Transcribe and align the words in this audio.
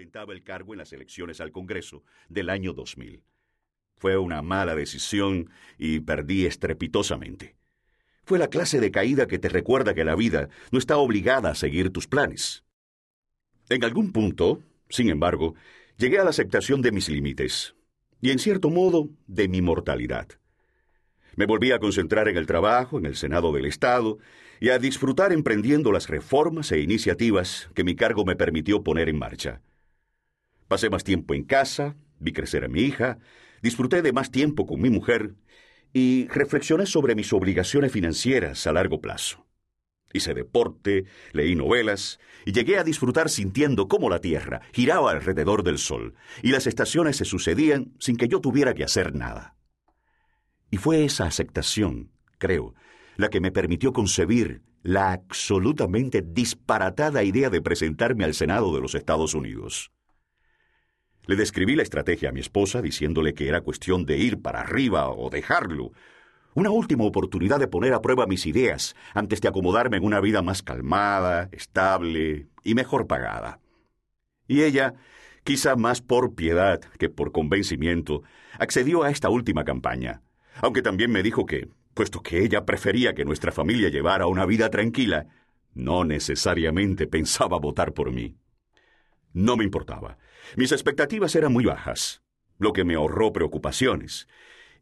el 0.00 0.42
cargo 0.42 0.72
en 0.72 0.78
las 0.78 0.92
elecciones 0.92 1.40
al 1.40 1.52
Congreso 1.52 2.02
del 2.28 2.48
año 2.48 2.72
2000. 2.72 3.22
Fue 3.96 4.16
una 4.16 4.40
mala 4.40 4.74
decisión 4.74 5.50
y 5.78 6.00
perdí 6.00 6.46
estrepitosamente. 6.46 7.54
Fue 8.24 8.38
la 8.38 8.48
clase 8.48 8.80
de 8.80 8.90
caída 8.90 9.26
que 9.26 9.38
te 9.38 9.50
recuerda 9.50 9.92
que 9.92 10.04
la 10.04 10.14
vida 10.14 10.48
no 10.70 10.78
está 10.78 10.96
obligada 10.96 11.50
a 11.50 11.54
seguir 11.54 11.90
tus 11.90 12.06
planes. 12.06 12.64
En 13.68 13.84
algún 13.84 14.12
punto, 14.12 14.62
sin 14.88 15.10
embargo, 15.10 15.54
llegué 15.98 16.18
a 16.18 16.24
la 16.24 16.30
aceptación 16.30 16.80
de 16.80 16.92
mis 16.92 17.08
límites 17.08 17.74
y, 18.22 18.30
en 18.30 18.38
cierto 18.38 18.70
modo, 18.70 19.10
de 19.26 19.48
mi 19.48 19.60
mortalidad. 19.60 20.28
Me 21.36 21.46
volví 21.46 21.72
a 21.72 21.78
concentrar 21.78 22.28
en 22.28 22.36
el 22.36 22.46
trabajo, 22.46 22.98
en 22.98 23.06
el 23.06 23.16
Senado 23.16 23.52
del 23.52 23.66
Estado, 23.66 24.18
y 24.60 24.70
a 24.70 24.78
disfrutar 24.78 25.32
emprendiendo 25.32 25.92
las 25.92 26.08
reformas 26.08 26.72
e 26.72 26.80
iniciativas 26.80 27.70
que 27.74 27.84
mi 27.84 27.94
cargo 27.94 28.24
me 28.24 28.36
permitió 28.36 28.82
poner 28.82 29.08
en 29.08 29.18
marcha. 29.18 29.62
Pasé 30.70 30.88
más 30.88 31.02
tiempo 31.02 31.34
en 31.34 31.42
casa, 31.42 31.96
vi 32.20 32.30
crecer 32.30 32.64
a 32.64 32.68
mi 32.68 32.82
hija, 32.82 33.18
disfruté 33.60 34.02
de 34.02 34.12
más 34.12 34.30
tiempo 34.30 34.66
con 34.66 34.80
mi 34.80 34.88
mujer 34.88 35.34
y 35.92 36.28
reflexioné 36.28 36.86
sobre 36.86 37.16
mis 37.16 37.32
obligaciones 37.32 37.90
financieras 37.90 38.68
a 38.68 38.72
largo 38.72 39.00
plazo. 39.00 39.48
Hice 40.12 40.32
deporte, 40.32 41.06
leí 41.32 41.56
novelas 41.56 42.20
y 42.46 42.52
llegué 42.52 42.78
a 42.78 42.84
disfrutar 42.84 43.30
sintiendo 43.30 43.88
cómo 43.88 44.08
la 44.08 44.20
Tierra 44.20 44.60
giraba 44.72 45.10
alrededor 45.10 45.64
del 45.64 45.78
Sol 45.78 46.14
y 46.40 46.52
las 46.52 46.68
estaciones 46.68 47.16
se 47.16 47.24
sucedían 47.24 47.92
sin 47.98 48.16
que 48.16 48.28
yo 48.28 48.40
tuviera 48.40 48.72
que 48.72 48.84
hacer 48.84 49.12
nada. 49.12 49.56
Y 50.70 50.76
fue 50.76 51.02
esa 51.02 51.26
aceptación, 51.26 52.12
creo, 52.38 52.76
la 53.16 53.28
que 53.28 53.40
me 53.40 53.50
permitió 53.50 53.92
concebir 53.92 54.62
la 54.84 55.10
absolutamente 55.10 56.22
disparatada 56.24 57.24
idea 57.24 57.50
de 57.50 57.60
presentarme 57.60 58.22
al 58.22 58.34
Senado 58.34 58.72
de 58.72 58.80
los 58.80 58.94
Estados 58.94 59.34
Unidos. 59.34 59.90
Le 61.30 61.36
describí 61.36 61.76
la 61.76 61.84
estrategia 61.84 62.30
a 62.30 62.32
mi 62.32 62.40
esposa 62.40 62.82
diciéndole 62.82 63.34
que 63.34 63.46
era 63.46 63.60
cuestión 63.60 64.04
de 64.04 64.18
ir 64.18 64.42
para 64.42 64.62
arriba 64.62 65.08
o 65.10 65.30
dejarlo, 65.30 65.92
una 66.54 66.70
última 66.70 67.04
oportunidad 67.04 67.60
de 67.60 67.68
poner 67.68 67.94
a 67.94 68.02
prueba 68.02 68.26
mis 68.26 68.46
ideas 68.46 68.96
antes 69.14 69.40
de 69.40 69.46
acomodarme 69.46 69.98
en 69.98 70.04
una 70.04 70.20
vida 70.20 70.42
más 70.42 70.64
calmada, 70.64 71.48
estable 71.52 72.48
y 72.64 72.74
mejor 72.74 73.06
pagada. 73.06 73.60
Y 74.48 74.62
ella, 74.62 74.94
quizá 75.44 75.76
más 75.76 76.00
por 76.00 76.34
piedad 76.34 76.80
que 76.98 77.08
por 77.08 77.30
convencimiento, 77.30 78.24
accedió 78.58 79.04
a 79.04 79.10
esta 79.10 79.28
última 79.28 79.62
campaña 79.62 80.22
aunque 80.60 80.82
también 80.82 81.12
me 81.12 81.22
dijo 81.22 81.46
que, 81.46 81.68
puesto 81.94 82.22
que 82.22 82.42
ella 82.42 82.66
prefería 82.66 83.14
que 83.14 83.24
nuestra 83.24 83.52
familia 83.52 83.88
llevara 83.88 84.26
una 84.26 84.46
vida 84.46 84.68
tranquila, 84.68 85.26
no 85.74 86.02
necesariamente 86.02 87.06
pensaba 87.06 87.60
votar 87.60 87.92
por 87.92 88.10
mí. 88.10 88.34
No 89.32 89.56
me 89.56 89.62
importaba. 89.62 90.18
Mis 90.56 90.72
expectativas 90.72 91.34
eran 91.34 91.52
muy 91.52 91.64
bajas, 91.64 92.22
lo 92.58 92.72
que 92.72 92.84
me 92.84 92.94
ahorró 92.94 93.32
preocupaciones, 93.32 94.28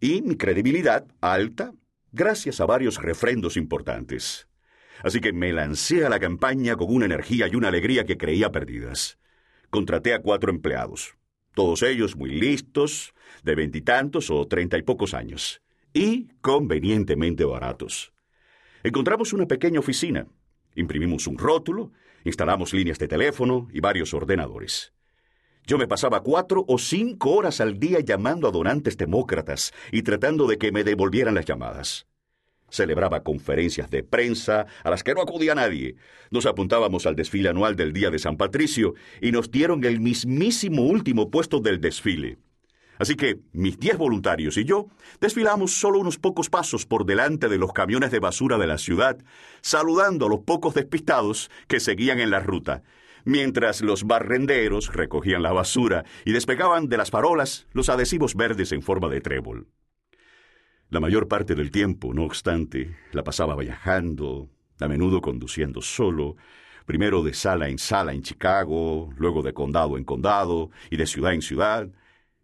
y 0.00 0.22
mi 0.22 0.36
credibilidad 0.36 1.06
alta 1.20 1.72
gracias 2.12 2.60
a 2.60 2.66
varios 2.66 3.02
refrendos 3.02 3.56
importantes. 3.56 4.48
Así 5.02 5.20
que 5.20 5.32
me 5.32 5.52
lancé 5.52 6.06
a 6.06 6.08
la 6.08 6.18
campaña 6.18 6.76
con 6.76 6.94
una 6.94 7.04
energía 7.04 7.48
y 7.48 7.54
una 7.54 7.68
alegría 7.68 8.04
que 8.04 8.16
creía 8.16 8.50
perdidas. 8.50 9.18
Contraté 9.68 10.14
a 10.14 10.22
cuatro 10.22 10.50
empleados, 10.50 11.16
todos 11.54 11.82
ellos 11.82 12.16
muy 12.16 12.30
listos, 12.30 13.12
de 13.42 13.54
veintitantos 13.54 14.30
o 14.30 14.46
treinta 14.46 14.78
y 14.78 14.82
pocos 14.82 15.12
años 15.12 15.60
y 15.92 16.28
convenientemente 16.40 17.44
baratos. 17.44 18.12
Encontramos 18.82 19.32
una 19.32 19.46
pequeña 19.46 19.80
oficina, 19.80 20.26
imprimimos 20.74 21.26
un 21.26 21.36
rótulo, 21.36 21.92
instalamos 22.24 22.72
líneas 22.72 22.98
de 22.98 23.08
teléfono 23.08 23.68
y 23.72 23.80
varios 23.80 24.14
ordenadores. 24.14 24.92
Yo 25.66 25.78
me 25.78 25.88
pasaba 25.88 26.22
cuatro 26.22 26.64
o 26.68 26.78
cinco 26.78 27.32
horas 27.32 27.60
al 27.60 27.80
día 27.80 27.98
llamando 27.98 28.46
a 28.46 28.52
donantes 28.52 28.96
demócratas 28.96 29.72
y 29.90 30.02
tratando 30.02 30.46
de 30.46 30.58
que 30.58 30.70
me 30.70 30.84
devolvieran 30.84 31.34
las 31.34 31.44
llamadas. 31.44 32.06
Celebraba 32.70 33.24
conferencias 33.24 33.90
de 33.90 34.04
prensa 34.04 34.66
a 34.84 34.90
las 34.90 35.02
que 35.02 35.12
no 35.12 35.22
acudía 35.22 35.56
nadie. 35.56 35.96
Nos 36.30 36.46
apuntábamos 36.46 37.04
al 37.06 37.16
desfile 37.16 37.48
anual 37.48 37.74
del 37.74 37.92
Día 37.92 38.10
de 38.10 38.20
San 38.20 38.36
Patricio 38.36 38.94
y 39.20 39.32
nos 39.32 39.50
dieron 39.50 39.82
el 39.82 40.00
mismísimo 40.00 40.84
último 40.84 41.32
puesto 41.32 41.58
del 41.58 41.80
desfile. 41.80 42.38
Así 42.98 43.16
que 43.16 43.40
mis 43.52 43.76
diez 43.78 43.98
voluntarios 43.98 44.56
y 44.58 44.64
yo 44.64 44.86
desfilamos 45.20 45.72
solo 45.72 45.98
unos 45.98 46.16
pocos 46.16 46.48
pasos 46.48 46.86
por 46.86 47.06
delante 47.06 47.48
de 47.48 47.58
los 47.58 47.72
camiones 47.72 48.12
de 48.12 48.20
basura 48.20 48.56
de 48.56 48.68
la 48.68 48.78
ciudad, 48.78 49.18
saludando 49.62 50.26
a 50.26 50.28
los 50.28 50.40
pocos 50.40 50.74
despistados 50.74 51.50
que 51.66 51.80
seguían 51.80 52.20
en 52.20 52.30
la 52.30 52.40
ruta, 52.40 52.84
mientras 53.26 53.82
los 53.82 54.04
barrenderos 54.04 54.94
recogían 54.94 55.42
la 55.42 55.52
basura 55.52 56.04
y 56.24 56.32
despegaban 56.32 56.88
de 56.88 56.96
las 56.96 57.10
farolas 57.10 57.66
los 57.72 57.90
adhesivos 57.90 58.36
verdes 58.36 58.72
en 58.72 58.82
forma 58.82 59.08
de 59.08 59.20
trébol. 59.20 59.66
La 60.88 61.00
mayor 61.00 61.26
parte 61.26 61.56
del 61.56 61.72
tiempo, 61.72 62.14
no 62.14 62.22
obstante, 62.22 62.96
la 63.12 63.24
pasaba 63.24 63.56
viajando, 63.56 64.48
a 64.78 64.86
menudo 64.86 65.20
conduciendo 65.20 65.82
solo, 65.82 66.36
primero 66.86 67.24
de 67.24 67.34
sala 67.34 67.68
en 67.68 67.78
sala 67.78 68.12
en 68.12 68.22
Chicago, 68.22 69.12
luego 69.16 69.42
de 69.42 69.52
condado 69.52 69.98
en 69.98 70.04
condado 70.04 70.70
y 70.88 70.96
de 70.96 71.06
ciudad 71.06 71.34
en 71.34 71.42
ciudad, 71.42 71.88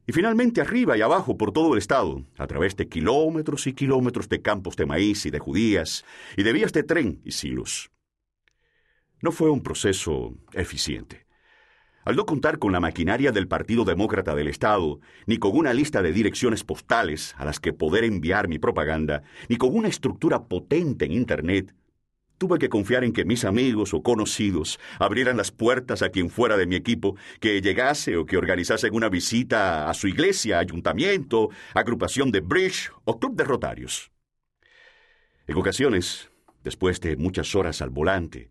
y 0.04 0.12
finalmente 0.12 0.60
arriba 0.60 0.98
y 0.98 1.00
abajo 1.00 1.37
por 1.37 1.53
todo 1.53 1.75
el 1.75 1.78
estado, 1.78 2.25
a 2.37 2.48
través 2.48 2.75
de 2.75 2.88
kilómetros 2.88 3.69
y 3.69 3.72
kilómetros 3.72 4.28
de 4.28 4.42
campos 4.42 4.75
de 4.75 4.87
maíz 4.87 5.26
y 5.26 5.31
de 5.31 5.38
judías, 5.38 6.04
y 6.37 6.42
de 6.42 6.53
vías 6.53 6.72
de 6.72 6.82
tren 6.82 7.21
y 7.25 7.31
silos. 7.31 7.91
No 9.22 9.31
fue 9.31 9.50
un 9.50 9.62
proceso 9.62 10.34
eficiente. 10.53 11.27
Al 12.05 12.16
no 12.16 12.27
contar 12.27 12.59
con 12.59 12.72
la 12.72 12.81
maquinaria 12.81 13.31
del 13.31 13.47
Partido 13.47 13.84
Demócrata 13.84 14.34
del 14.34 14.49
Estado, 14.49 14.99
ni 15.27 15.38
con 15.38 15.56
una 15.56 15.72
lista 15.72 16.03
de 16.03 16.12
direcciones 16.12 16.65
postales 16.65 17.33
a 17.38 17.44
las 17.44 17.60
que 17.60 17.72
poder 17.72 18.03
enviar 18.03 18.49
mi 18.49 18.59
propaganda, 18.59 19.22
ni 19.49 19.56
con 19.56 19.77
una 19.77 19.87
estructura 19.87 20.49
potente 20.49 21.05
en 21.05 21.12
Internet, 21.12 21.72
Tuve 22.38 22.59
que 22.59 22.69
confiar 22.69 23.05
en 23.05 23.12
que 23.12 23.25
mis 23.25 23.44
amigos 23.44 23.94
o 23.94 24.03
conocidos 24.03 24.81
abrieran 24.99 25.37
las 25.37 25.53
puertas 25.53 26.03
a 26.03 26.09
quien 26.09 26.28
fuera 26.28 26.56
de 26.56 26.66
mi 26.66 26.75
equipo 26.75 27.15
que 27.39 27.60
llegase 27.60 28.16
o 28.16 28.27
que 28.27 28.37
organizase 28.37 28.91
una 28.91 29.09
visita 29.09 29.89
a 29.89 29.94
su 29.94 30.09
iglesia, 30.09 30.59
ayuntamiento, 30.59 31.50
agrupación 31.72 32.33
de 32.33 32.41
bridge 32.41 32.91
o 33.04 33.21
club 33.21 33.37
de 33.37 33.44
rotarios. 33.44 34.10
En 35.47 35.56
ocasiones, 35.56 36.33
después 36.65 37.00
de 37.00 37.16
muchas 37.16 37.54
horas 37.54 37.81
al 37.81 37.91
volante, 37.91 38.50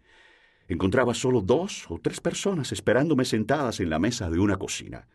encontraba 0.73 1.13
solo 1.13 1.41
dos 1.41 1.85
o 1.89 1.99
tres 1.99 2.21
personas 2.21 2.71
esperándome 2.71 3.25
sentadas 3.25 3.79
en 3.79 3.89
la 3.89 3.99
mesa 3.99 4.29
de 4.29 4.39
una 4.39 4.57
cocina. 4.57 5.07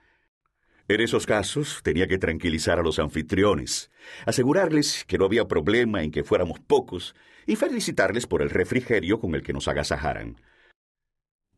En 0.89 1.01
esos 1.01 1.27
casos 1.27 1.81
tenía 1.83 2.07
que 2.07 2.19
tranquilizar 2.19 2.79
a 2.79 2.83
los 2.83 2.99
anfitriones, 2.99 3.91
asegurarles 4.25 5.05
que 5.07 5.19
no 5.19 5.25
había 5.25 5.49
problema 5.49 6.03
en 6.03 6.11
que 6.11 6.25
fuéramos 6.25 6.61
pocos 6.61 7.15
y 7.47 7.57
felicitarles 7.57 8.27
por 8.27 8.43
el 8.43 8.51
refrigerio 8.51 9.19
con 9.19 9.35
el 9.35 9.43
que 9.43 9.53
nos 9.53 9.67
agasajaran. 9.67 10.41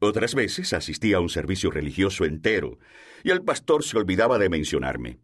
Otras 0.00 0.34
veces 0.34 0.72
asistía 0.72 1.16
a 1.16 1.20
un 1.20 1.28
servicio 1.28 1.70
religioso 1.70 2.25
entero 2.25 2.78
y 3.25 3.30
el 3.30 3.42
pastor 3.42 3.82
se 3.82 3.98
olvidaba 3.98 4.38
de 4.38 4.48
mencionarme. 4.48 5.19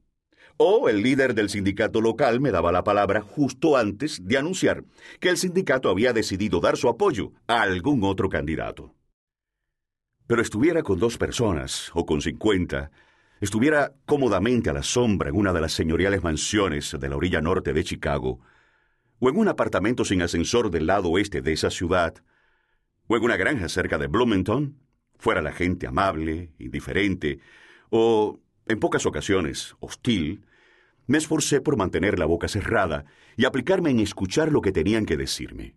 O 0.57 0.89
el 0.89 1.03
líder 1.03 1.35
del 1.35 1.51
sindicato 1.51 2.01
local 2.01 2.41
me 2.41 2.53
daba 2.53 2.71
la 2.71 2.85
palabra 2.85 3.21
justo 3.23 3.77
antes 3.77 4.25
de 4.25 4.39
anunciar 4.39 4.85
que 5.19 5.29
el 5.29 5.37
sindicato 5.37 5.89
había 5.89 6.13
decidido 6.13 6.61
dar 6.61 6.77
su 6.77 6.89
apoyo 6.89 7.33
a 7.49 7.63
algún 7.63 8.05
otro 8.05 8.29
candidato. 8.29 8.95
Pero 10.27 10.41
estuviera 10.41 10.83
con 10.83 10.99
dos 11.01 11.19
personas 11.19 11.91
o 11.93 12.07
con 12.07 12.23
cincuenta, 12.23 12.93
estuviera 13.41 13.95
cómodamente 14.07 14.71
a 14.71 14.73
la 14.73 14.83
sombra 14.83 15.29
en 15.29 15.37
una 15.37 15.53
de 15.53 15.61
las 15.61 15.73
señoriales 15.73 16.23
mansiones 16.23 16.97
de 16.99 17.09
la 17.09 17.17
orilla 17.17 17.41
norte 17.41 17.73
de 17.73 17.85
Chicago, 17.85 18.41
o 19.19 19.29
en 19.29 19.37
un 19.37 19.49
apartamento 19.49 20.05
sin 20.05 20.23
ascensor 20.23 20.71
del 20.71 20.87
lado 20.87 21.11
oeste 21.11 21.43
de 21.43 21.53
esa 21.53 21.71
ciudad, 21.71 22.15
o 23.07 23.17
en 23.17 23.25
una 23.25 23.37
granja 23.37 23.69
cerca 23.69 23.99
de 23.99 24.07
Bloomington, 24.07 24.79
fuera 25.19 25.43
la 25.43 25.53
gente 25.53 25.87
amable, 25.87 26.55
indiferente, 26.59 27.41
o, 27.91 28.41
en 28.67 28.81
pocas 28.81 29.07
ocasiones, 29.07 29.75
hostil, 29.81 30.47
me 31.07 31.19
esforcé 31.19 31.61
por 31.61 31.77
mantener 31.77 32.19
la 32.19 32.25
boca 32.25 32.49
cerrada 32.49 33.05
y 33.37 33.45
aplicarme 33.45 33.91
en 33.91 34.01
escuchar 34.01 34.51
lo 34.51 34.63
que 34.63 34.73
tenían 34.73 35.05
que 35.05 35.17
decirme. 35.17 35.77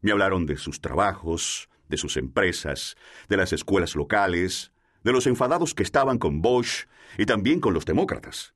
Me 0.00 0.12
hablaron 0.12 0.46
de 0.46 0.56
sus 0.56 0.80
trabajos, 0.80 1.70
de 1.88 1.96
sus 1.96 2.16
empresas, 2.16 2.96
de 3.28 3.36
las 3.36 3.52
escuelas 3.52 3.96
locales, 3.96 4.72
de 5.04 5.12
los 5.12 5.26
enfadados 5.26 5.74
que 5.74 5.82
estaban 5.82 6.18
con 6.18 6.42
Bosch 6.42 6.86
y 7.18 7.26
también 7.26 7.60
con 7.60 7.72
los 7.72 7.84
demócratas, 7.84 8.54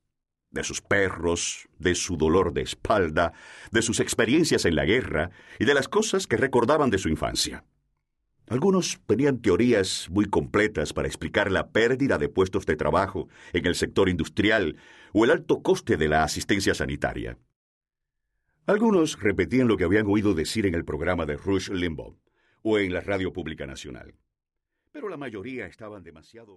de 0.51 0.63
sus 0.63 0.81
perros, 0.81 1.67
de 1.79 1.95
su 1.95 2.15
dolor 2.17 2.53
de 2.53 2.61
espalda, 2.61 3.33
de 3.71 3.81
sus 3.81 3.99
experiencias 3.99 4.65
en 4.65 4.75
la 4.75 4.85
guerra 4.85 5.31
y 5.59 5.65
de 5.65 5.73
las 5.73 5.87
cosas 5.87 6.27
que 6.27 6.37
recordaban 6.37 6.89
de 6.89 6.99
su 6.99 7.09
infancia. 7.09 7.63
Algunos 8.47 8.99
tenían 9.05 9.41
teorías 9.41 10.09
muy 10.09 10.25
completas 10.25 10.93
para 10.93 11.07
explicar 11.07 11.51
la 11.51 11.69
pérdida 11.71 12.17
de 12.17 12.29
puestos 12.29 12.65
de 12.65 12.75
trabajo 12.75 13.27
en 13.53 13.65
el 13.65 13.75
sector 13.75 14.07
industrial 14.09 14.77
o 15.13 15.25
el 15.25 15.31
alto 15.31 15.61
coste 15.61 15.97
de 15.97 16.07
la 16.07 16.23
asistencia 16.23 16.73
sanitaria. 16.73 17.37
Algunos 18.65 19.19
repetían 19.19 19.67
lo 19.67 19.77
que 19.77 19.83
habían 19.83 20.07
oído 20.07 20.33
decir 20.33 20.65
en 20.65 20.75
el 20.75 20.85
programa 20.85 21.25
de 21.25 21.37
Rush 21.37 21.69
Limbaugh 21.69 22.17
o 22.63 22.79
en 22.79 22.93
la 22.93 23.01
radio 23.01 23.33
pública 23.33 23.65
nacional 23.65 24.13
pero 24.97 25.09
la 25.09 25.17
mayoría 25.17 25.67
estaban 25.67 26.01
demasiado 26.01 26.55